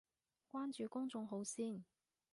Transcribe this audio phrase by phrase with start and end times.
[0.51, 1.85] 關注公眾號先